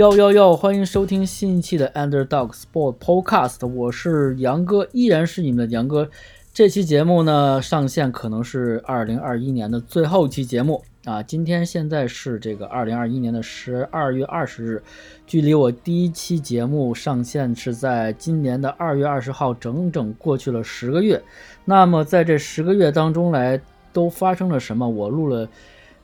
[0.00, 0.56] 哟哟哟！
[0.56, 6.08] 欢迎收听新一期的 Underdog Sport Podcast，我是杨哥，依然是你们的杨哥。
[6.54, 11.22] 这期节目呢上线可能是二零二一年的最后一期节目啊。
[11.22, 14.82] 今天现在是这个二零二一年的十二月二十日，
[15.26, 21.22] 距离我第一期节目上线是在今年的二月二十号，整整过去了十个月。
[21.66, 23.60] 那么在这十个月当中来，
[23.92, 24.88] 都发生了什么？
[24.88, 25.46] 我录了。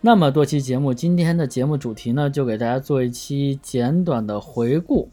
[0.01, 5.09] 那么多期节目，今天的节目主题呢，就给大家做一期简短的回顾。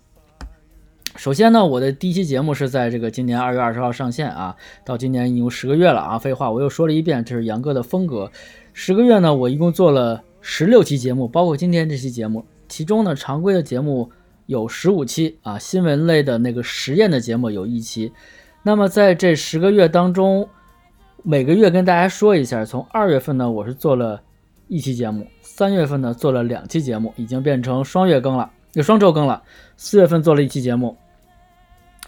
[1.16, 6.20] 首先呢，我的第一期节目是在这个今年二月二十号上线啊，到今年已经十个月了啊。
[6.20, 8.32] 废话我又说了一遍，这是杨哥的风格。
[8.73, 12.45] 十个月呢，我一共做了十六期节目，包括今天这期节目。
[12.68, 14.12] 其中呢，常规的节目
[14.47, 18.12] 有十五期啊，新闻类的那个实验的节目有一期。
[18.64, 20.50] 那么在这十个月当中，
[21.23, 24.22] 每个月跟大家说一下，从二月份呢，我是做了。
[24.73, 29.43] 一期节目，三月份呢做了两期节目，已经变成双月更了，又双周更了。
[29.77, 30.97] 四月份做了一期节目，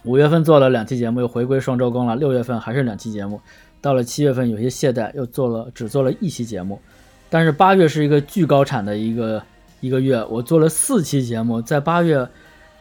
[0.04, 2.16] 五月份做了两期节目，又回归双周更了。
[2.16, 3.40] 六月份还是两期节目，
[3.82, 6.82] 到了七月份有些懈怠，又做了只做了一期节目。
[7.30, 9.44] 但是八月是一个巨高产的一个
[9.80, 12.28] 一个月，我做了四期节目，在八月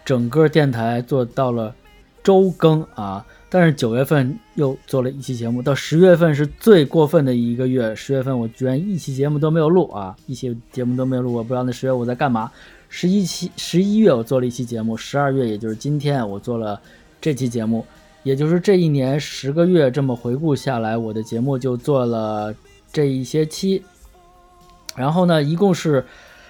[0.03, 1.75] 整个电台做到了
[2.23, 3.23] 周更啊。
[3.55, 7.95] 但是九月份又做了一期节目，到十月份是最过分的一个月。
[7.95, 12.51] 十月份我居然一期节目都没有录啊，一期节目都没有录，我不知道那十月我在干嘛。
[12.89, 16.81] 十一期十一月我做了一期节目，十二月也就是今天我做了
[17.21, 17.87] 这期节目，
[18.25, 22.53] 也就是这一年十个月这么回顾下来，我的节目就做了
[22.93, 23.81] 这一些期。
[24.97, 26.05] 然后呢，一共是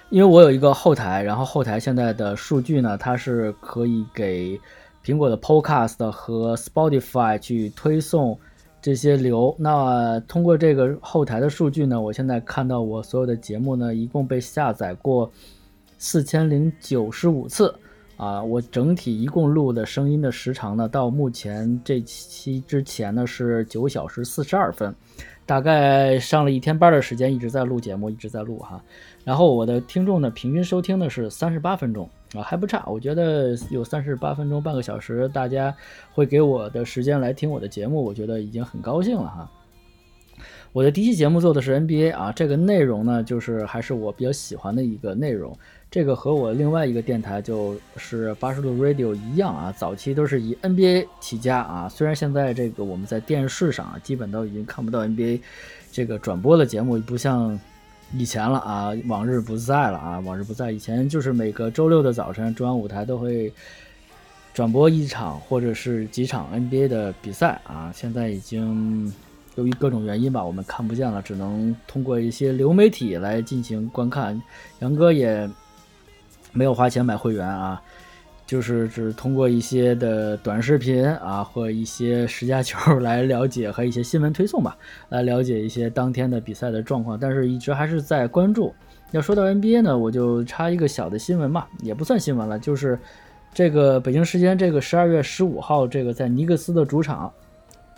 [0.09, 4.59] 因为我有一个后台，然后后台现在的数据呢，它是可以给。
[5.05, 8.39] 苹果的 Podcast 和 Spotify 去推送
[8.81, 15.31] 这些流，那通过这个后台的数据呢，我现在看到我所有的节目呢，一共被下载过
[15.99, 17.75] 四千零九十五次
[18.17, 24.95] 啊，我整体一共录的声音的时长呢，到目前这期之前呢是九小时四十二分，
[25.45, 28.83] 大概上了一天班的时间，一直在录节目，一直在录哈，
[29.23, 32.09] 然后我的听众呢，平均收听的是三十八分钟。
[32.35, 35.75] 啊，还不差，我觉得有三十八分钟、半个小时，大家
[36.13, 39.51] 会给我的时间来听我的节目，我觉得已经很高兴了哈。
[40.73, 45.57] 我的第一期节目做的是 NBA 啊，这个内容呢，就是还是我比较喜欢的一个内容。
[45.89, 51.89] 这个和我另外一个电台就是八十度 Radio 一样啊，早期都是以 NBA 起家啊。
[51.89, 55.41] 虽然现在这个我们在电视上啊，基本都已经看不到 NBA
[55.93, 57.59] 这个转播的节目，不像。
[58.17, 60.71] 以前了啊，往日不在了啊，往日不在。
[60.71, 63.53] 以前就是每个周六的早晨，中央舞台都会
[64.53, 67.91] 转播一场或者是几场 NBA 的比赛啊。
[67.93, 69.13] 现在已经
[69.57, 74.41] 由于各种原因吧，我们看不见了，只能通过一些流媒体来进行观看。
[74.79, 75.51] 杨哥也
[76.53, 77.83] 没有花钱买会员啊。
[78.47, 84.77] 就是只通过一些的短视频啊，或一些十佳球来了解和一些新闻推送吧，
[85.09, 87.19] 来了解一些当天的比赛的状况。
[87.19, 88.73] 但是一直还是在关注。
[89.13, 92.99] 要说到 NBA 呢，我就插一个小的新闻嘛，也不算新闻了，就是
[93.53, 97.33] 这个北京时间这个十二月十五号，这个在尼克斯的主场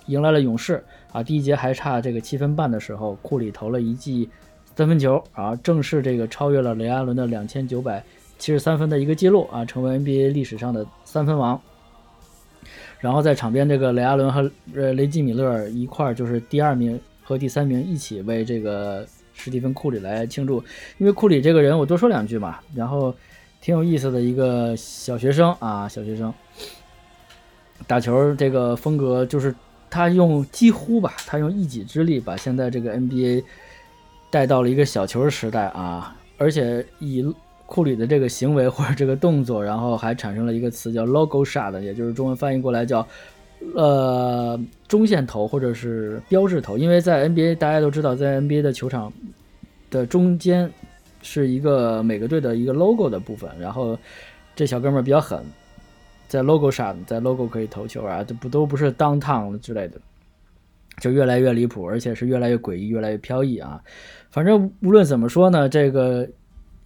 [0.06, 1.22] 迎来了勇士啊。
[1.22, 4.28] 第一节还差这个七分半的时候，库里投了一记
[4.76, 8.04] 三分球啊，正式这个超越了雷阿伦的两千九百。
[8.38, 11.60] 七十三分的一个记录啊，成为 NBA 历史上的三分王。
[12.98, 20.62] 然后在场边，这个雷阿伦和呃雷吉米勒一块儿就是第二名和第三名一起为这个史蒂芬库里来庆祝。
[20.98, 22.58] 因为库里这个人，我多说两句嘛。
[22.74, 23.14] 然后
[23.60, 26.32] 挺有意思的一个小学生啊，小学生
[27.86, 29.54] 打球这个风格就是
[29.90, 33.44] 他用几乎吧，他用一己之力把现在这个 NBA
[34.30, 37.34] 带到了一个小球时代啊，而且以。
[37.66, 43.06] 库里的这个行为或者这个动作，然后还产生了一个词叫 “logo shot”，也就是中文翻译过来叫
[43.74, 46.78] 呃中线投或者是标志投。
[46.78, 49.12] 因为在 NBA 大家都知道，在 NBA 的球场
[49.90, 50.70] 的中间
[51.22, 53.50] 是一个每个队的一个 logo 的部分。
[53.58, 53.98] 然后
[54.54, 55.42] 这小哥们儿比较狠，
[56.28, 60.00] 在 logo shot，在 logo 可以投球啊，这不都不是 downtown 之类的，
[61.00, 63.82] 就越来越离谱，而且是越来越诡异，越来越飘逸啊。
[64.30, 66.28] 反正无论怎么说呢，这个。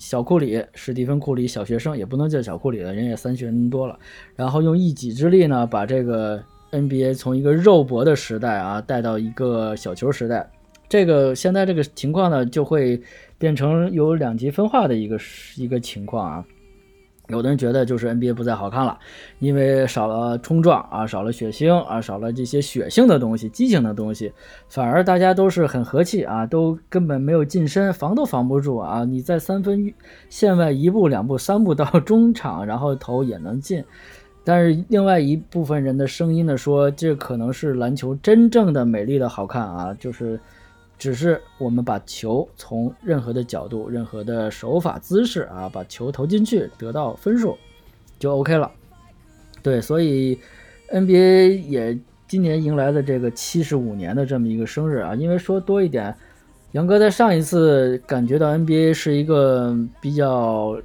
[0.01, 3.99] 小库里，史蒂芬库里，小学生也不能叫小库里了，人也三学年多了。
[4.35, 6.43] 然后用一己之力呢，把这个
[6.73, 10.51] NBA 从一个肉搏的时代啊带到一个小球时代。
[10.89, 13.01] 这个现在这个情况呢，就会
[13.39, 15.19] 变成有两极分化的一个
[15.57, 16.45] 一个情况啊。
[17.31, 18.99] 有的人觉得就是 NBA 不再好看了，
[19.39, 24.33] 因为少了冲撞啊，少了血腥啊，少了这些血性的东西、激情的东西，
[24.69, 29.05] 反而大家都是很和气啊，都根本没有近身，防都防不住啊！
[29.05, 29.93] 你在三分
[30.29, 33.85] 线外一步、两步、三步到中场，然后投也能进。
[34.43, 40.39] 但是另外一部分人的声音呢，说这可能是篮球真正的美丽的好看啊，就是。
[41.01, 47.57] 只是我们把球从任何的角度、任何的手法、姿势啊，把球投进去，得到分数
[48.19, 48.71] 就 OK 了。
[49.63, 50.39] 对，所以
[50.93, 51.99] NBA 也
[52.29, 55.15] 今年迎来了这个七十五年的这么一个生日啊。
[55.15, 56.15] 因为说多一点，
[56.73, 60.79] 杨哥在上一次感觉到 NBA 是一个比较。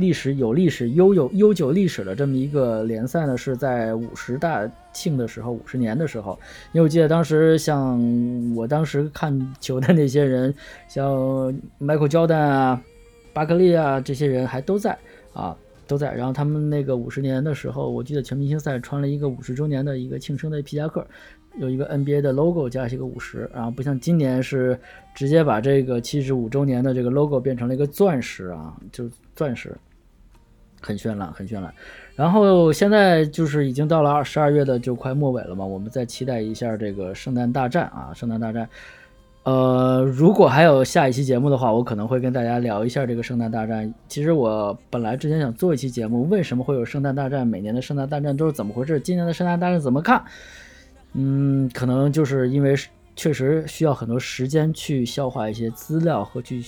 [0.00, 6.38] 历史有历史悠有悠久历史的这么一个联赛呢，是在五十大庆的时候，五十年的时候，
[6.72, 8.00] 因为我记得当时像
[8.56, 10.52] 我当时看球的那些人，
[10.88, 11.06] 像
[11.78, 12.82] Michael Jordan 啊、
[13.32, 14.98] 巴克利啊这些人还都在
[15.34, 15.56] 啊，
[15.86, 16.12] 都在。
[16.14, 21.06] 然后他们那个五十年的时候，我记得全明星赛穿了一个五十周年的一个庆生的皮夹克，
[21.58, 24.78] 有一个 NBA 的 logo 加一个五十，然后不像今年是
[25.14, 29.76] 直接把这个七十五周年的这个 logo 变成了一个钻石啊，就钻石。
[30.80, 31.72] 很绚烂，很绚烂。
[32.16, 38.68] 然后现在就是已经到了二十二月的就快末尾了嘛，我们再期待一下这个圣诞大战啊，圣诞大战。
[39.42, 43.92] 呃，如果还有下一期节目的话，我可能会跟大家聊一下这个圣诞大战。
[44.06, 47.46] 其实我本来之前想做一期节目，为什么会有圣诞大战？
[47.46, 49.00] 每年的圣诞大战都是怎么回事？
[49.00, 50.22] 今年的圣诞大战怎么看？
[51.14, 52.74] 嗯，可能就是因为
[53.16, 56.62] 确实需要很多时间去消化一些资料和去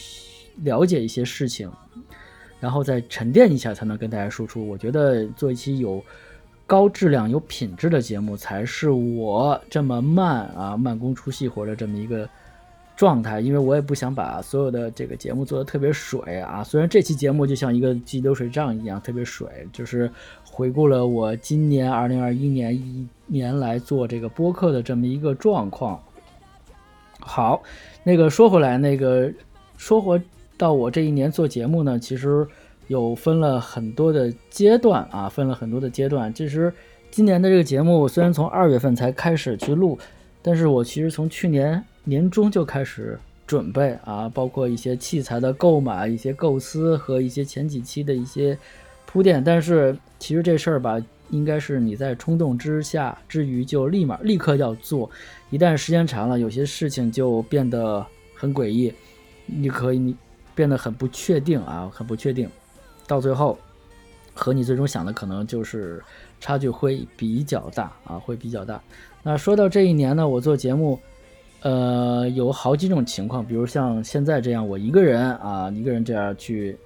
[0.62, 1.70] 了解一些事情。
[2.62, 4.64] 然后再沉淀一下，才能跟大家输出。
[4.68, 6.00] 我觉得做一期有
[6.64, 12.28] 高质量、有品质的节目，才是我这么慢啊、慢工出细活的这么一个
[12.94, 13.40] 状态。
[13.40, 16.62] 因为我也不想把所有的这个节目做的特别水啊。
[16.62, 20.08] 虽然这期节目就像一个记流水账一样，特别水，就是
[20.48, 26.00] 回顾了我今年二零二一年一年来做这个播客的这么一个状况。
[27.18, 27.60] 好，
[28.04, 29.28] 那个说回来，那个
[29.76, 30.22] 说回。
[30.62, 32.46] 到我这一年做节目呢，其实
[32.86, 36.32] 有分了很多的阶段啊，分了很多的阶段。
[36.32, 36.72] 其实
[37.10, 39.98] 今年的这个节目虽然从二月份才开始去录，
[40.40, 48.56] 但是我其实从去年年中就开始准备啊，包括一些器材的购买、一些构思和一些前几期的一些
[49.04, 49.42] 铺垫。
[49.42, 50.96] 但是其实这事儿吧，
[51.30, 55.10] 应该是你在冲动之下之余就立马立刻要做，
[55.50, 58.06] 一旦时间长了，有些事情就变得
[58.36, 58.94] 很诡异。
[59.46, 60.14] 你可以你。
[60.54, 62.48] 变得很不确定啊，很不确定，
[63.06, 63.58] 到最后
[64.34, 66.02] 和你最终想的可能就是
[66.40, 68.80] 差距会比较大啊，会比较大。
[69.22, 70.98] 那说到这一年呢，我做节目，
[71.60, 76.76] 呃，有好几种情况，比如像现在这样，我一个人啊，一个人这样去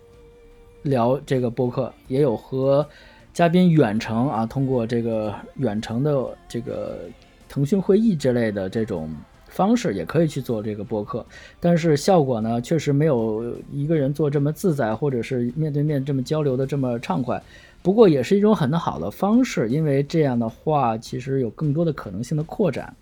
[0.82, 2.86] 聊这个播客，也有和
[3.32, 7.00] 嘉宾远程啊，通过这个远程的这个
[7.48, 9.10] 腾讯会议之类的这种。
[9.56, 11.24] 方式也可以去做这个播客，
[11.58, 17.42] 但是效果呢，确实没有一个人做这么自在，或者是面对面这么交流的这么畅快。
[17.82, 22.94] 不过也是一种很好的方式，因为这样的话，其实有更多的可能性的扩展。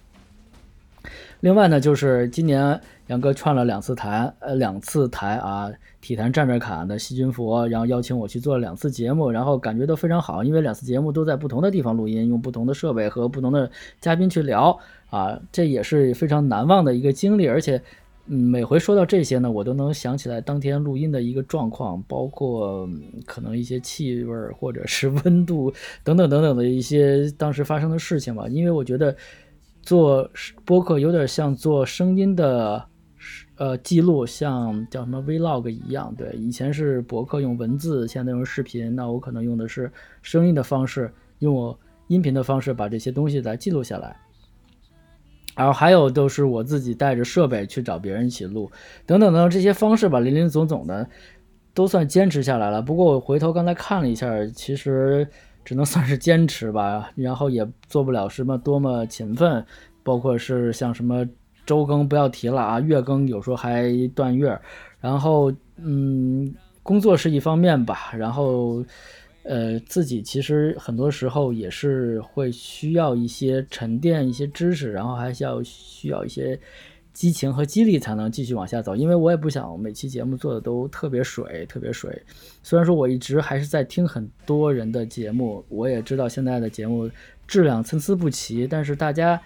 [1.40, 5.70] 另外呢，就是今年杨哥串了两次台，呃，两次台啊，
[6.00, 13.70] 体坛站着侃的细菌佛，然后邀请我去做了两次节目，然后感觉都非常好，因为两次节目都在不同的地方录音，用不同的设备和不同的
[14.00, 14.78] 嘉宾去聊。
[15.10, 17.80] 啊，这也是非常难忘的一个经历，而且，
[18.26, 22.88] 嗯，每回说到这些呢，我都能想起来当天录音的一个状况，包括
[23.24, 28.48] 可能一些气味或者是温度等等等等的一些当时发生的事情吧。
[28.48, 29.14] 因为我觉得
[29.82, 30.28] 做
[30.64, 32.84] 播客有点像做声音的，
[33.56, 36.12] 呃，记录，像叫什么 vlog 一样。
[36.16, 39.90] 对，以前是博客用文字，现在用视频，那我可能用的是
[40.22, 44.16] 声音的方式，用我音频的方式把这些东西来记录下来。
[45.56, 48.68] 然后还有都是我自己带着设备去找别人一起录，
[49.06, 51.08] 等等等这些方式吧，林林总总的
[51.72, 52.82] 都算坚持下来了。
[52.82, 55.24] 不过我回头刚才看了一下，其实
[55.64, 59.64] 只能算是坚持吧，然后也做不了什么多么勤奋，
[60.02, 61.24] 包括是像什么
[61.66, 64.58] 周更不要提了啊，月更有时候还断月。
[65.00, 68.84] 然后嗯，工作是一方面吧，然后。
[69.46, 76.58] 呃，自己其实很多时候也是会需要一些沉淀一些知识，然后还需要需要一些
[77.12, 78.96] 激情和激励才能继续往下走。
[78.96, 82.18] 因为我也不想每期节目做的都特别水，特别水。
[82.62, 87.10] 虽然说我一直还是在听很多人的节目，我也知道现在的节目
[87.46, 89.38] 质量参差不齐，但是大家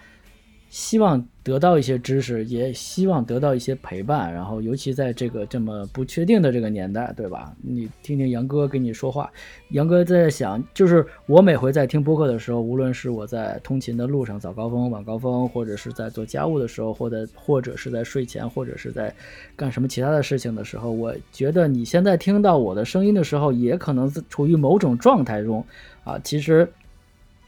[0.69, 7.51] 希望得到一些知识，也希望得到一些陪伴，然后尤其在这个这么不确定的这个年代，对吧？
[7.63, 9.31] 你听听杨哥跟你说话，
[9.71, 19.11] 杨哥在想，就是我每回在听播客的时候，无论是我在通勤的路上早高峰、晚高峰，或者是在做家务的时候，或者或者是在睡前，或者是在
[19.55, 25.65] 干什么其他的事情的时候，我觉得你现在听到我的声音的时候，也可能处于某种状态中
[26.03, 26.19] 啊。
[26.23, 26.71] 其实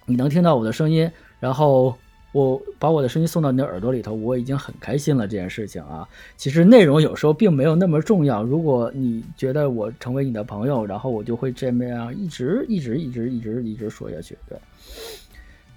[0.08, 1.96] 你能听到我的声音，然后。
[2.32, 5.28] 我把我的声音送到你的耳朵里头，我已经很开心了。
[5.28, 6.08] 这件事情啊，
[6.38, 8.42] 其实内容有时候并没有那么重要。
[8.44, 14.38] 如果你觉得我成为你的朋友，然后我就会这么样一直一直一直一直一直说下去。
[14.48, 14.58] 对，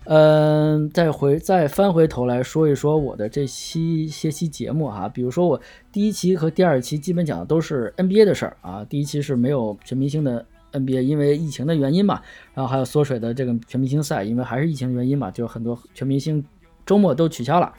[0.04, 8.84] 嗯，再回再翻回头来说一说我的这期些期节目哈，比如说我第一期和第二期基本讲的都是 NBA 的事儿啊。
[8.88, 12.20] 第一期是没有全明星的 NBA，因为疫情的原因嘛。
[12.52, 16.44] 然后还有缩水的这个全明星赛，因为还是疫情原因嘛，就很多全明星
[16.84, 17.72] 周末都取消了。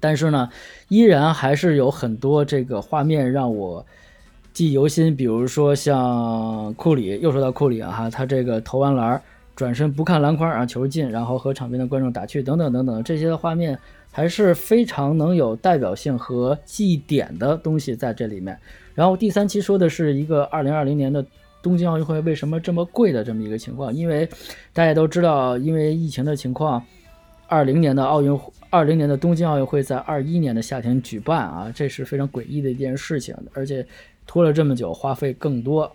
[0.00, 0.48] 但是呢，
[0.88, 3.86] 依然还是有很多这个画面让我
[4.52, 9.22] 记忆犹新，比如说像库里，又说到库里啊，他这个投完篮儿，
[9.54, 13.78] 转身不看篮筐啊，球进，然后和场边的观众打趣等等等等，这些的画面
[14.10, 18.58] 还是非常能有代表性和记忆点的东西在这里面。
[18.94, 21.24] 然后第三期说的是一个二零二零年的。
[21.62, 23.94] 东京奥运会为什么这么贵的这么一个情况？
[23.94, 24.28] 因为
[24.72, 26.84] 大家都知道，因为疫情的情况，
[27.46, 28.38] 二零年的奥运，
[28.68, 33.86] 二零年的东京奥运会在二一年的夏天举办啊，这是非常诡异的一件事情，而且
[34.26, 35.90] 拖了这么久，花费更多。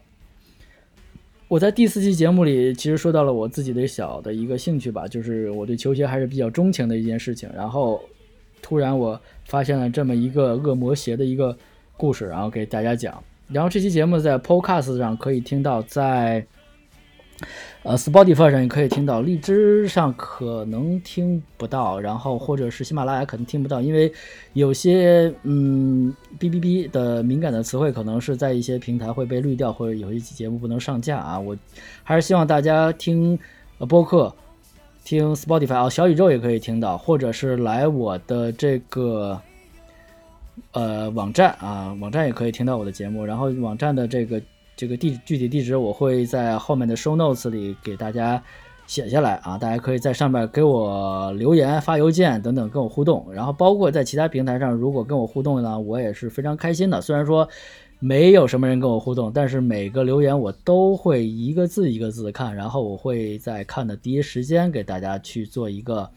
[1.49, 7.49] 我在第四期节目里其实说到了我自己的小的一个兴趣吧，就是我对球鞋还是比较钟情的一件事情。
[7.55, 8.01] 然后
[8.61, 11.57] 突然我发现了这么一个恶魔鞋的一个
[11.95, 13.23] 故事，然后给大家讲。
[13.49, 16.45] 然后这期节目在 Podcast 上可以听到，在
[17.83, 24.11] 呃 Spotify 上也可以听到，荔枝上可能听不到，然后或者是喜马拉雅可能听不到，因为
[24.51, 31.39] 有些嗯哔哔哔的敏感的词汇可能是在一些平台会被滤掉，或者有一期节目不能上架啊。
[31.39, 31.55] 我
[32.03, 33.39] 还是希望大家听
[33.77, 34.35] 呃播客，
[35.05, 39.41] 听 Spotify 啊，小宇宙也可以听到，或者是来我的这个。
[40.71, 43.23] 呃，网站啊，网站也可以听到我的节目。
[43.25, 44.41] 然后网站的这个
[44.75, 48.41] 这个地具体地址，我会在后面的 show notes 里给大家
[48.85, 49.57] 写下来啊。
[49.57, 53.25] 大家可以在上面给我留言、发邮件等等跟我互动。
[53.31, 57.01] 然后包括在其他平台上，如果跟我互动呢，我也是非常开心的。
[57.01, 57.47] 虽然说
[57.99, 66.07] 没有什么人跟我互动，但是每个留言我都会一个字一个字看，然后我会在看的第一时间给大家去做一个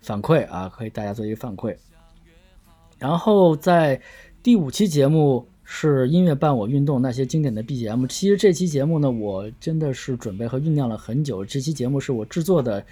[0.00, 1.76] 反馈啊，可以大家做一个反馈。
[2.98, 4.00] 然后在
[4.42, 8.06] 第五期节目是音乐伴我运动那些经典的 BGM。
[8.06, 11.44] 其实这期节目呢，我真的是准备和酝酿了很久。
[11.44, 12.82] 这期节目是我制作的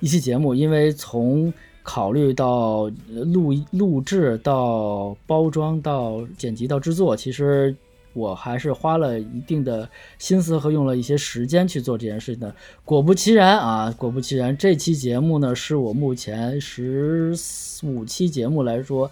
[0.00, 7.74] 一期节目，因为从考虑到录录制到包装到剪辑到制作，其实
[8.12, 12.54] 我还是花了一定的心思和用了一些时间去做这件事情的。
[12.84, 17.32] 果不其然啊，果不其然，这期节目呢是我目前十
[17.82, 19.10] 五期节目来说。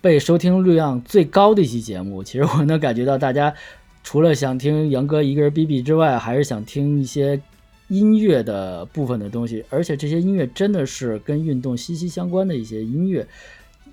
[0.00, 3.54] 被收听率量最高的一期节目，其实我能感觉到大家
[4.02, 7.40] 除了想听杨哥一个人哔哔之外，还是想听一些
[7.88, 13.26] 音乐的部分的东西，而且这些音乐真的是跟运动息息相关的一些音乐。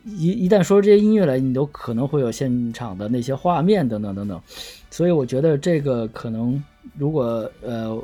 [0.05, 4.41] 一一旦说出这些音乐来，你都可能会有现场的那些画面等等等等。
[4.89, 6.63] 所以我觉得这个可能，
[6.97, 8.01] 如果呃。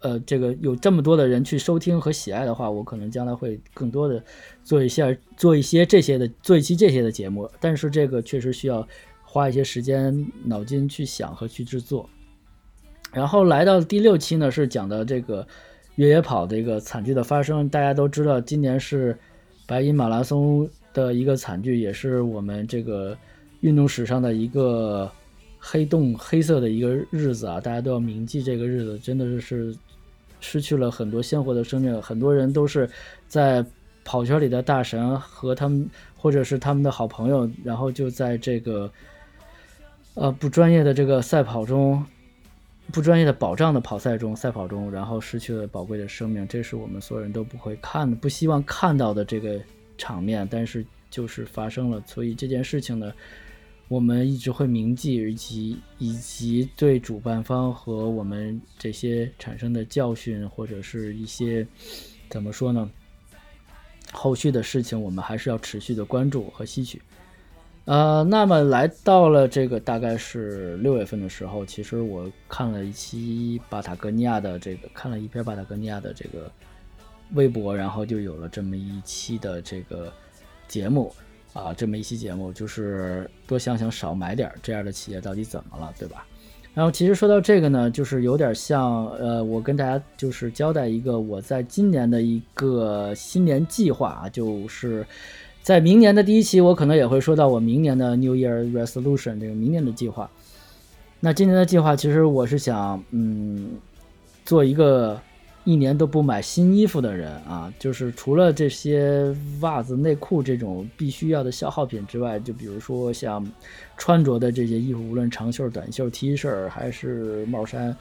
[0.00, 4.24] 呃，这个有这么多的人去收听和喜爱的话，我可能将来会更多的
[4.64, 7.46] 做一下做一些这些的做一期这些的节目。
[7.60, 8.86] 但是这个确实需要
[9.22, 12.08] 花一些时间脑筋去想和去制作。
[13.12, 15.46] 然后来到第六期呢，是讲的这个
[15.96, 17.68] 越野跑的一个惨剧的发生。
[17.68, 19.14] 大家都知道，今年是
[19.66, 23.14] 白银马拉松的一个惨剧，也是我们这个
[23.60, 25.12] 运动史上的一个
[25.58, 27.60] 黑洞、黑色的一个日子啊！
[27.60, 29.76] 大家都要铭记这个日子，真的是是。
[30.40, 32.88] 失去了很多鲜活的生命，很多人都是
[33.28, 33.64] 在
[34.04, 38.90] 跑圈里的大神和他们，或者是他们的好朋友，然后就在这个
[40.14, 42.04] 呃不专业的这个赛跑中，
[42.90, 49.60] 不专业的保障的跑赛中，赛跑中，然后失去了宝贵的生命，这是我们所有人都不会看、不希望看到的这个
[49.98, 53.12] 场面，但是就是发生了，所以这件事情呢。
[53.90, 61.66] 我们一直会铭记，以及以及对主办方和我们这些产生的教训，或者是一些
[62.28, 62.88] 怎么说呢？
[64.12, 67.02] 后续的事情，我们还是要持续的关注和吸取。
[67.86, 76.48] 呃，那么来到了这个大概是六月份的时候，其实我看了一期巴塔哥尼亚的这个，看了一篇巴塔哥尼亚的这个
[77.32, 80.12] 微博，然后就有了这么一期的这个
[80.68, 81.12] 节目
[81.52, 86.24] 啊，这么一期节目就是多想想少买点，这样的企业到底怎么了，对吧？
[86.72, 95.04] 然后其实说到这个呢，就是有点像呃，我跟大家就是交代一个我在今年的一个新年计划啊，就是
[95.60, 100.30] 在明年的第一期，我可能也会说到我明年的 New Year Resolution 这个明年的计划。
[101.18, 103.70] 那今年的计划其实我是想，嗯，
[104.44, 105.20] 做一个。
[105.64, 113.46] 一年都不买新衣服的人啊，就是除了这些袜子、内裤这种必须要的消耗品之外，就比如说像
[113.98, 117.94] 穿着的这些衣服，无论长袖、短袖、T 恤还是帽衫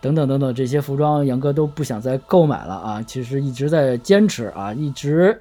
[0.00, 3.02] 等等等等这些服装，杨哥都不想再购买了啊。
[3.02, 5.38] 其实一直在坚持啊，一直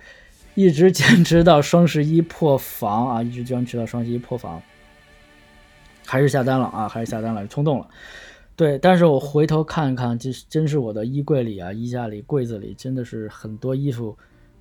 [0.56, 4.62] 一直坚持到双十一破防啊，一直坚持到双十一破防，
[6.06, 7.88] 还是下单了啊，还是下单了，冲动了。
[8.56, 14.18] 对，但是我回头看看，这真是我的衣柜里啊，衣架里、柜子里，真的是很多衣服，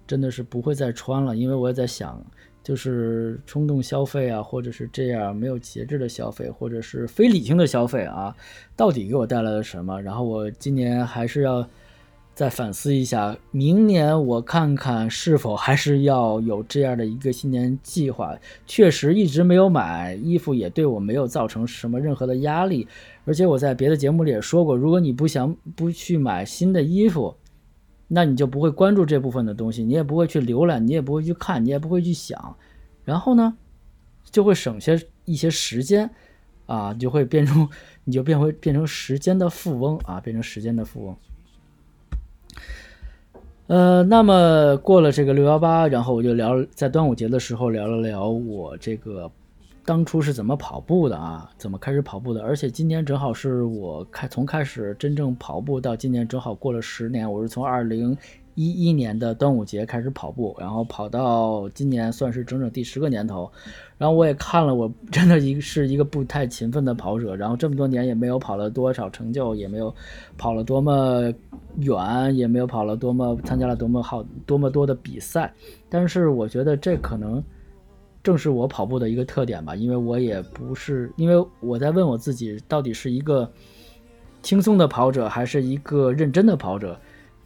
[0.06, 1.36] 真的是不会再穿了。
[1.36, 2.20] 因为我也在想，
[2.62, 8.34] 就是冲动消费啊，或者是这样没有节制的消费，或者是非理性的消费啊，
[8.74, 10.02] 到底给我带来了什么？
[10.02, 11.68] 然后我今年还是要。
[12.34, 18.36] 再反思一下，明年我看看是否还是要有这样的一个新年计划。
[18.66, 22.88] 确实一直没有买衣服，也对我没有造成什么任何的压力。
[23.24, 27.36] 而且我在别的节目里也说过，如果你不想不去买新的衣服，
[28.08, 32.56] 那你就不会关注这部分的东西，你也不会去浏览，你也不会去看，你也不会去想，
[33.04, 33.56] 然后呢，
[34.32, 36.10] 就会省些一些时间，
[36.66, 37.68] 啊，就会变成
[38.02, 41.16] 你就变回变成时间的富翁啊，变成时间的富翁。
[43.66, 49.30] 呃，那么过了这个六幺八，然后我就聊，在端午节的时候聊了聊我这个
[49.86, 58.16] 当初是怎么跑步的啊，怎么开始跑步的，而且今年正好是我开从开始真正跑步到今年正好过了十年，我是从二零。
[58.54, 63.50] 一一年的端午节开始跑步，然后跑到今年算是整整第十个年头。
[63.98, 67.34] 然后我也看了，我真的一是一个不太勤奋的跑者。
[67.34, 69.94] 然后这么多年也没有跑了多少成就，也没有
[70.36, 71.32] 跑了多么
[71.76, 75.52] 远，也没有跑了多么参加了多么好多么多的比赛。
[75.88, 77.42] 但是我觉得这可能
[78.22, 83.50] 正是我跑步的一个特点吧，因为我也不是因为我在问我自己，到底是一个
[84.42, 86.98] 轻松的跑者，还是一个认真的跑者。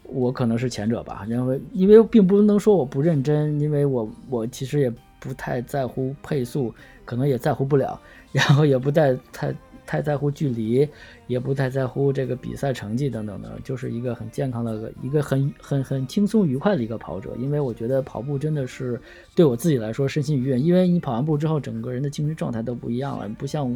[0.09, 8.01] 我可能是前者吧，因为因为并不能说我不认真，因为我我其实也不太在乎配速，可能也在乎不了，
[8.33, 9.55] 然后也不太太。
[9.89, 10.87] 太在乎距离，
[11.29, 17.35] 也不太在乎这个比赛成绩等等的，就是一个很健康的一个很很很轻松愉快的一个跑者。
[17.39, 19.01] 因为我觉得跑步真的是
[19.35, 23.75] 对我自己来说身心愉悦，因为你跑完步之后，整个人的精神状态都不一样了，不像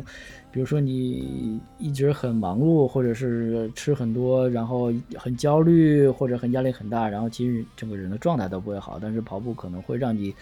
[0.52, 8.98] 比如说你一直很忙碌，或者是吃很多，然后很焦虑或者很压力很大，然后其实整个人的状态都不会好。
[9.00, 10.34] 但是跑步可能会让你。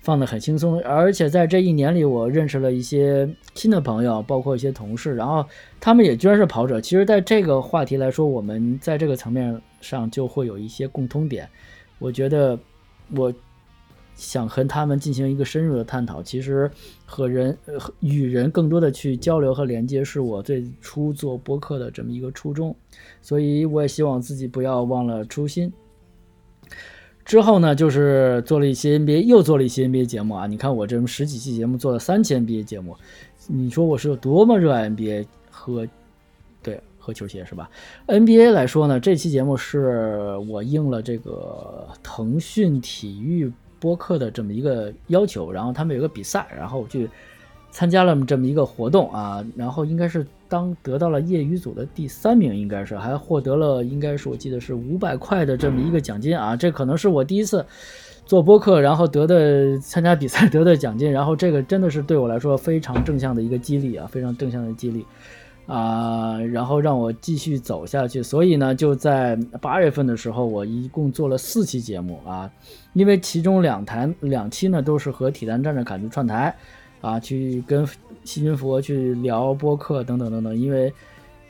[0.00, 5.44] 放得很轻松，而且在这一年里，我认识了一些新的朋友，包括一些同事，然后
[5.80, 6.80] 他们也居然是跑者。
[6.80, 11.48] 其实，在这个话题来说，我们在这个层面上就会有一些共通点。
[11.98, 12.58] 我觉得，
[13.14, 13.32] 我
[14.14, 16.22] 想和他们进行一个深入的探讨。
[16.22, 16.70] 其实，
[17.04, 17.56] 和人、
[18.00, 22.74] 与人更多的去交流和连接，是我最初做播客的这么一个初衷。
[23.20, 25.72] 所以，我也希望自己不要忘了初心。
[27.28, 30.46] 之后呢，就是做了一些 NBA，又做了一些 NBA 节目啊。
[30.46, 32.96] 你看我这十几期节目，做了三期 NBA 节目，
[33.46, 35.86] 你说我是有多么热爱 NBA 和
[36.62, 37.68] 对和球鞋是吧
[38.06, 47.10] ？NBA 来说呢，这期节目是我应了这个腾讯体育播客的这么一个要求，然后他们有个比赛，然后我去
[47.70, 50.26] 参加了这么一个活动啊，然后应该是。
[50.48, 57.64] 当得到了业余组的第三名，应该是还获得了，应该是我记得是五百块的这么一个奖金啊，这可能是我第一次
[58.24, 65.04] 做播客，然后得的参加比赛 得的奖金，然后这个真的是对我来说非常正向的一个激励啊，非常正向的激励
[65.66, 68.22] 啊，然后让我继续走下去。
[68.22, 72.50] 所以呢，就在八月份的时候，我一共做了四期节目啊，
[72.94, 76.56] 因为其中两台两期呢都是和体坛站着侃子串台。
[77.00, 77.86] 啊，去跟
[78.24, 80.92] 西君佛去聊播客等等等等，因为，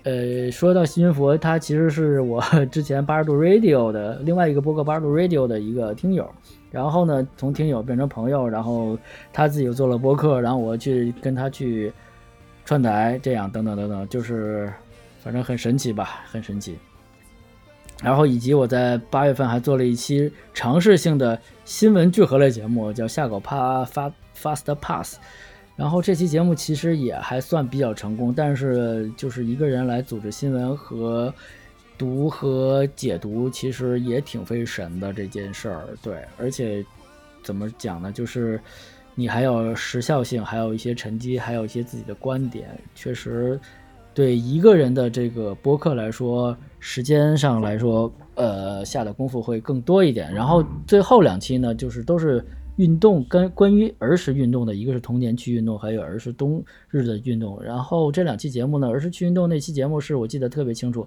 [0.02, 6.30] 呃，说到西君佛，他其实是我之前八十度 Radio 的另外一个播客八十度 Radio 的一个听友，
[6.70, 8.98] 然后呢，从听友变成朋友，然后
[9.32, 11.92] 他自己又做了播客，然后我去跟他去
[12.64, 14.72] 串台，这样等等等等，就是
[15.22, 16.76] 反正很神奇吧，很神奇。
[18.02, 24.12] 然后以及我在八月份还做了一期尝试性的新闻聚合类节目，叫下狗趴发。
[24.40, 25.16] Fast Pass，
[25.74, 31.34] 然后这期节目其实也还算比较成功，但是就是一个人来组织新闻和
[31.98, 36.87] 读和解读其实也挺费神的这件事儿，对，而且
[37.42, 38.12] 怎么讲呢？
[38.12, 38.61] 就是
[39.16, 43.58] 你还有时效性，还有一些沉积，还有一些自己的观点，确实
[44.18, 50.35] 对一个人的这个播客来说，时间上来说，呃，下的功夫会更多一点。
[50.35, 52.44] 然后最后两期呢，就是都是。
[52.78, 57.61] 运动跟关于儿时运动的一个是童年期运动，还有儿时冬日的运动。
[57.61, 61.04] 然后这两期节目呢，儿时去运动那期节目是我记得特别清楚，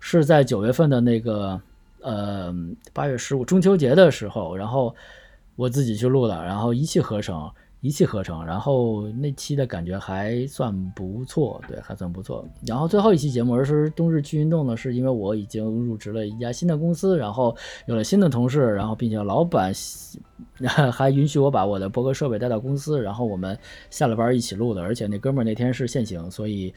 [0.00, 1.60] 是在九月份的那个
[2.00, 2.52] 呃
[2.92, 4.92] 八月十五中秋节的时候，然后
[5.54, 7.48] 我自己去录的，然后一气呵成。
[7.82, 12.48] 一气呵成，然后那期的感觉还算不错，对，还算不错。
[12.64, 19.72] 然后最后一期节目，而是冬日去运动呢，是因为我已经入职了一家新的公司，然后有了新的同事，然后并且老板
[20.92, 23.58] 还允许我把我的播客设备带到公司，然后我们
[23.90, 26.72] 下了班一起录的，而且那哥们儿那天是限行，所以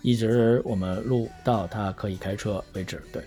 [0.00, 3.22] 一直我们录到他可以开车为止，对。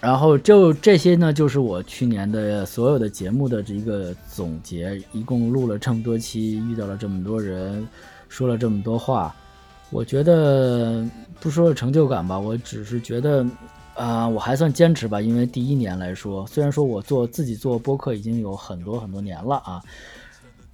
[0.00, 4.98] 然后就这些呢，就是我去年的所有的节目的这一个总结。
[5.12, 7.86] 一共录了这么多期，遇到了这么多人，
[8.28, 9.36] 说了这么多话，
[9.90, 11.06] 我觉得
[11.38, 13.46] 不说成就感吧，我只是觉得，
[13.94, 15.20] 啊，我还算坚持吧。
[15.20, 19.82] 因为第一年来说，虽然说我做自己做播客已经有很多很多年了啊，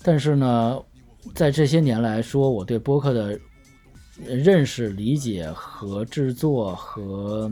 [0.02, 0.78] 但是呢，
[1.34, 3.36] 在这些年来说，我对播客的
[4.24, 7.50] 认识、理解和制作和。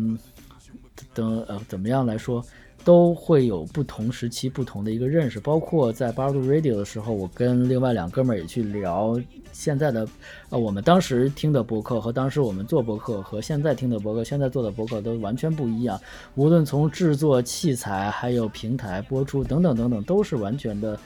[1.12, 2.44] 等呃，怎么样来说，
[2.84, 5.40] 都会有不同时期不同的一个认识。
[5.40, 9.18] 包括在八度 Radio 的时候，我跟另外两哥们儿也去聊
[9.52, 10.06] 现在的，
[10.50, 16.00] 呃，我们当时听的博客和当时我们做博客和现在听的博客，现在做的博客都完全不一样。
[16.34, 20.98] 无论从制作器材，还有平台播出等等等等，都是完全的，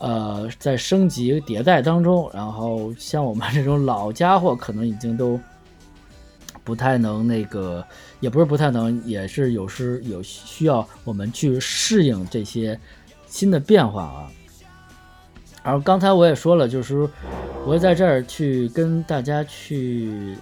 [0.00, 2.30] 呃，在升级迭代当中。
[2.34, 5.40] 然后像我们这种老家伙，可能已经都。
[6.62, 7.84] 不太能那个，
[8.20, 12.78] 也不是不太能，也是有时有需要我们去适应这些
[13.26, 14.30] 新的变化啊。
[15.62, 17.08] 而刚才我也说了，就是
[17.64, 20.36] 我会在这儿去跟大家去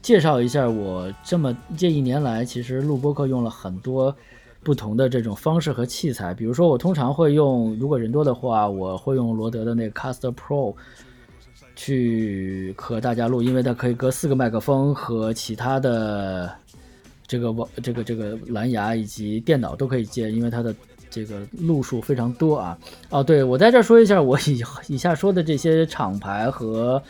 [0.00, 4.14] 介绍一下我这么这一年来，其实录播课用了很多
[4.62, 6.32] 不同的这种方式和器材。
[6.32, 10.74] 比如说，我通常会用，如果人多的话，我会用罗德的那个 Caster Pro。
[11.74, 16.54] 去和大家录，因为它可以隔四个麦克风和其他的
[17.26, 20.74] 这个网、这个这个蓝牙以及电脑都可以接，因为它的
[21.10, 22.78] 这个路数非常多啊。
[23.10, 27.02] 哦，对我在这说一下，我以以下说的这些厂牌和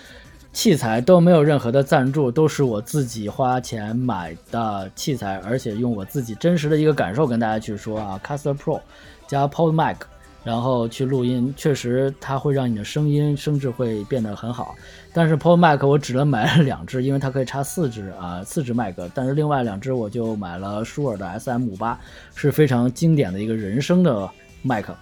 [0.53, 8.81] 器材都没有任何的赞助，都是我自己花钱买的器材，而且用我自己真实的一个感受跟大家去说啊，Caster Pro
[9.27, 9.97] 加 Pod Mic。
[10.45, 14.75] 然后去录音，确实它会让你的声音声质会变得很好。
[15.13, 19.09] 但是 Pro Mac 我只能买了两只，因为它可以插四支啊，四支麦克。
[19.15, 21.99] 但是另外两只我就买了舒尔的 SM 五八，
[22.35, 24.29] 是非常经典的一个人声的
[24.63, 24.97] 麦克。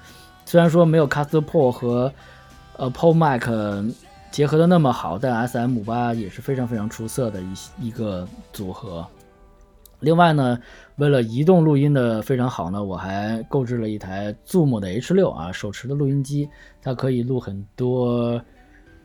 [0.44, 2.12] 虽然说没有 Caster Pro 和
[2.76, 3.48] 呃 Pro Mac
[4.30, 9.06] 结合的那么好，但 SM 五八也是非常非常出色的一一个组合。
[10.00, 10.58] 另外呢，
[11.00, 16.46] 为了移动录音的非常好呢，我还购置了一台 Zoom 的 H 六啊手持的录音机，
[16.82, 18.38] 它可以录很多，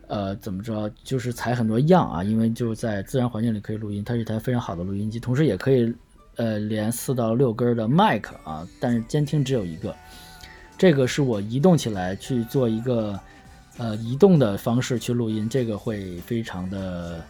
[0.08, 5.96] 呃，怎么着，就是采很多样啊，因为就在自然环境里可以录音，它是一台非常好的录音机，同时也可以，
[6.36, 9.96] 呃，连四到六根的麦克啊，但是监听只有一个，
[10.78, 13.18] 这个是我移动起来去做一个，
[13.78, 17.24] 呃，移动的方式去录音，这个会非常的。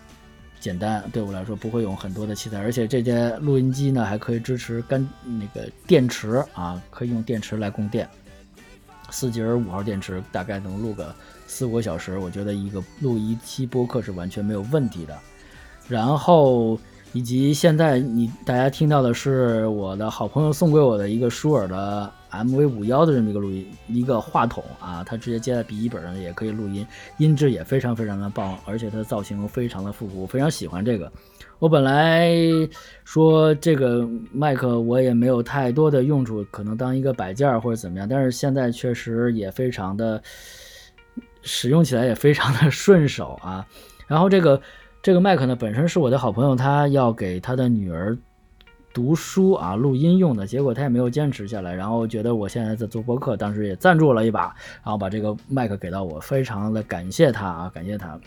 [0.66, 8.10] 简单，对我来说不会用很多的器材，而且这台录音机呢还可以支持干那个电池啊，可以用电池来供电，
[9.12, 11.14] 四节五号电池大概能录个
[11.46, 15.16] 四五个小时，我觉得一个录一期播客是完全没有问题的。
[15.88, 16.80] 然后
[17.14, 22.12] 以及现在你大家听到的是我的好朋友送给我的一个舒尔的。
[22.38, 26.86] M V 五幺的这么一个录音一个话筒啊，它直接接在笔记本上也可以录音，
[27.18, 31.12] 音质也非常非常的棒，而且它的造型非常的复古，我非常喜欢这个。
[31.60, 32.36] 我本来
[33.04, 40.22] 说这个麦克我也没有太多的用处，可能当一个摆件或者怎么样，但是现在确实也非常的
[41.42, 43.66] 使用起来也非常的顺手啊。
[44.08, 44.62] 然后这个
[45.02, 48.18] 这个麦克呢，本身是我的好朋友，他要给他的女儿。
[48.96, 54.44] 读书啊，录音用的，结果他也没有坚持下来，然后觉得我现在在做播客，当时也赞助了一把，
[54.84, 58.18] 然后把这个麦克给到我，非常的感谢他啊，感谢他，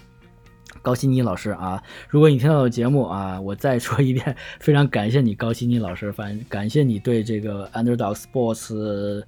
[0.83, 9.25] 高希妮老师啊，如果你听到节目啊，我再说一遍，非常感谢你高希妮老师，反感谢你对这个 Underdog Sports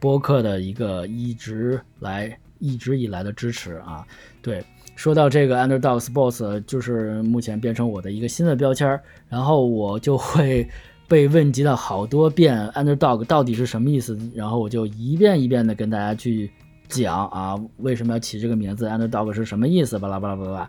[0.00, 4.04] 播客的一个一直来一直以来的支持啊，
[4.42, 4.64] 对。
[5.00, 10.68] 说到这个 Underdog Sports，就是目前变成我的一个新的标签儿，然后我就会
[11.08, 16.50] 被问及到好多遍 Underdog 到底是什么意思，然后我就一遍一遍的跟大家去
[16.86, 20.68] 讲啊，为什么要起这个名字，Underdog 是什么意思，巴拉巴拉巴拉。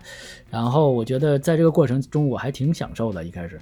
[0.49, 3.59] 然后我觉得在这个过程中我还挺享受的，一开始，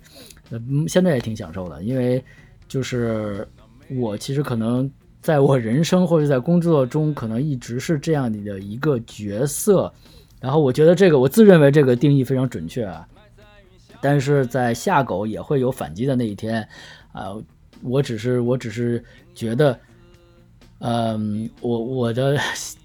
[0.51, 2.23] 嗯，现在也挺享受的，因为
[2.67, 3.43] 就是
[3.97, 4.87] 我其实可能
[5.19, 9.91] 在我人生或者在工作中，可能一直是这样的一个角色。
[10.39, 13.05] 然后我觉得这个，我自认为这个定义非常准确啊，
[13.99, 16.65] 但是在下狗也会有反击的那一天，
[17.11, 17.35] 啊，
[17.83, 19.03] 我只是我只是
[19.35, 19.77] 觉得，
[20.79, 22.37] 嗯，我我的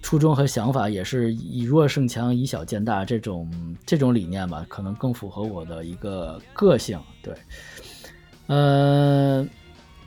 [0.02, 3.48] 初衷和想法也是以弱胜强，以小见大这种
[3.86, 7.32] 这种理念吧，可能更符合我的一个个性，对，
[8.48, 9.48] 嗯，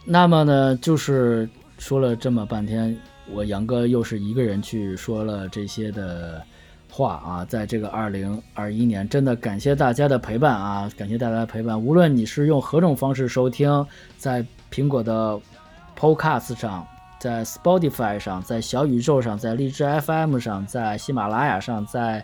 [0.04, 2.94] 那么呢，就是说了这么半天，
[3.32, 6.44] 我杨哥又是一个人去说了这些的。
[6.90, 10.90] 话啊，在这个二零二一年，真的感谢大家的陪伴啊！
[10.98, 11.80] 感谢大家的陪伴。
[11.80, 13.86] 无论你是用何种方式收听，
[14.18, 15.40] 在苹果的
[15.98, 16.88] Podcast 上，
[17.20, 22.24] 在 Spotify 上，在小宇宙上，在荔枝 FM 上，在喜马拉雅上，在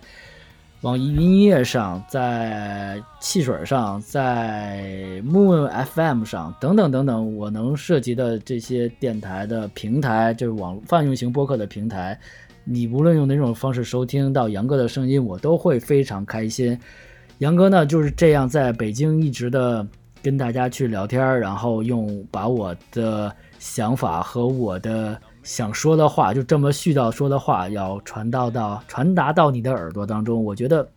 [0.83, 12.19] 网易云音乐上，在汽水上，在 Moon FM 上，等等等等，我能涉及的这些电台的平台，就是网泛用型播客的平台。
[12.65, 16.77] 你无论用哪种方式收听到杨哥的声音，我都会非常开心。
[17.37, 19.87] 杨哥呢就是这样在北京一直的
[20.21, 30.43] 跟大家去聊天，然后用把我的想法和我的想说的话，就这么絮叨说的话，要传到到传达到你的耳朵当中。
[30.43, 30.87] 我觉得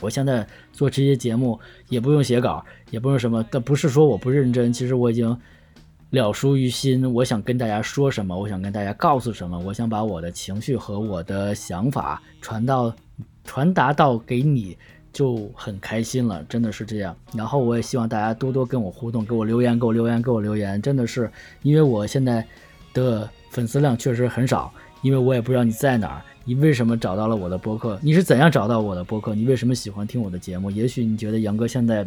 [0.00, 1.58] 我现在做这些节目
[1.88, 5.36] 也不用写稿，也不用什么，但不是说我不认真，其实我已经。
[6.10, 12.94] 了熟于心，我想跟大家说什么，我想跟大家告诉什么，我想把我的情绪和我的想法传到、
[13.42, 14.78] 传达到给你，
[15.12, 17.16] 就很开心了，真的是这样。
[17.34, 21.28] 然后我也希望大家多多跟我互动，给我留言，给我留言，给我留言，真的是，
[21.62, 22.46] 因为我现在
[22.92, 30.70] 的粉丝量确实很少，因为我也不知道你在哪儿，你为什么找到了我的播客，你是怎样找到我的播客，你为什么喜欢听我的节目？
[30.70, 32.06] 也许你觉得杨哥现在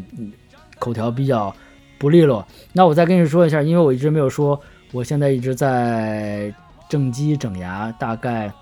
[0.78, 1.52] 口条比较。
[2.00, 6.54] 不利落，那我再跟你说一下，因为我一直没有说，我现在一直在
[6.88, 8.54] 正畸整牙，大概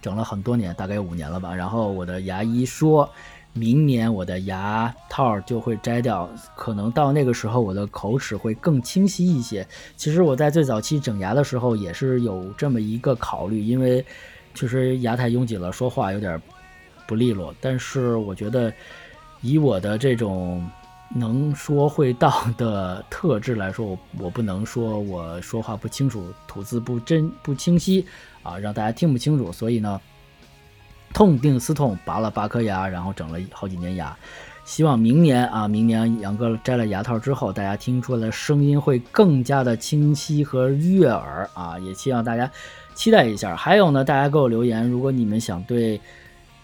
[0.00, 1.52] 整了很多年，大概五年了吧。
[1.52, 3.10] 然后我的牙医说，
[3.56, 9.66] 明年我的牙套就会摘掉，可能到那个时候我的口齿会更清晰一些。
[9.96, 14.04] 其实我在最早期整牙的时候也是有这么一个考虑，因为
[14.54, 16.40] 确实牙太拥挤了，说话有点
[17.06, 17.54] 不利落。
[17.60, 18.72] 但是我觉得
[19.40, 20.64] 以我的这种。
[21.14, 28.04] 能说会道的特质来说，我我不能说我说话不清楚，吐字不真不清晰
[28.42, 29.52] 啊，让大家听不清楚。
[29.52, 30.00] 所以呢，
[31.16, 34.14] 痛定思痛，拔了八颗牙，然后整了好几年牙。
[34.66, 41.78] 希望明年啊，明年杨哥摘了牙套之后，大家听出来的声音会更加的清晰和悦耳啊。
[41.78, 42.50] 也希望大家
[42.94, 43.56] 期待一下。
[43.56, 45.98] 还有呢，大家给我留言，如果你们想对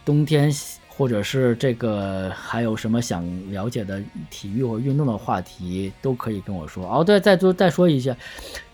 [0.05, 0.53] 冬天。
[0.95, 7.03] 或者是这个还有什么想了解的体育或运动的话题，都可以跟我说哦。
[7.03, 8.15] 对，再多再说一下，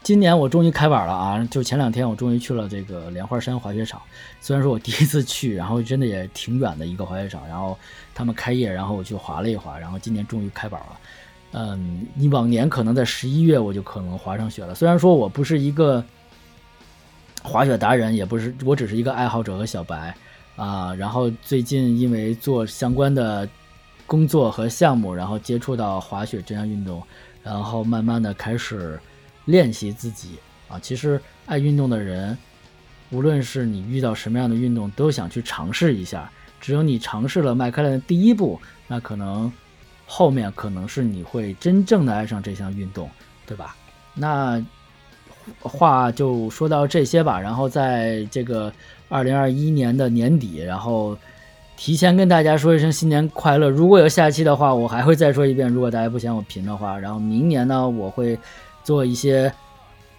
[0.03, 1.49] 今年我终于开板了啊！
[1.49, 4.03] 就前两天我终于去了这个莲花山滑雪场，
[4.41, 7.79] 虽然说我第一次去，然后真的也挺远的一个滑雪场，然后
[8.13, 10.99] 他们开业，然后我去滑了一滑，然后今年终于开板了。
[11.53, 16.05] 嗯，你往年可能在十一月我就可能滑上雪了，虽然说我不是一个
[17.45, 20.15] 滑雪达人，也不是，我只是一个爱好者和小白。
[20.59, 23.49] 啊，然后最近因为做相关的
[24.07, 27.01] 工作和项目，然后接触到滑雪这项运动，
[27.45, 28.99] 然后慢慢的开始
[29.45, 30.31] 练习自己
[30.69, 30.77] 啊。
[30.81, 32.37] 其实爱运动的人，
[33.11, 36.29] 无论是你遇到什么样的运动，都想去尝试一下。
[36.61, 39.51] 只有你尝试了迈开了第一步，那可能
[40.07, 43.09] 后面可能是你会真正的爱上这项运动，
[43.47, 43.77] 对吧？
[44.13, 44.61] 那
[45.61, 48.73] 话就说到这些吧，然后在这个。
[49.11, 51.17] 二零二一年的年底，然后
[51.79, 53.71] 提前跟大家说一声新年快乐。
[53.71, 55.67] 如果有下期的话，我还会再说一遍。
[55.67, 58.39] 如果大家不嫌我贫的话，然后明年呢，我会
[58.85, 59.51] 做一些，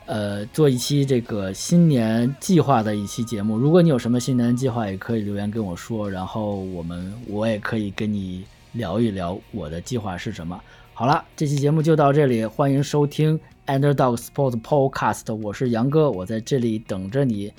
[0.07, 3.59] 呃，做一期这个新年计划的一期节目。
[3.59, 10.59] 如果你有什么新年计划，也可以留言跟我说，然后我们我也可以跟你聊一聊我的计划是什么。
[10.95, 17.53] 好了，这期节目就到这里，欢迎收听 Underdog Sports Podcast，我是杨哥，我在这里等着你。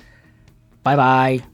[0.83, 1.50] 拜拜。